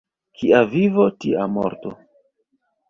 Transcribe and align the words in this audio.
Kia 0.39 0.61
vivo, 0.71 1.05
tia 1.21 1.47
morto. 1.59 1.95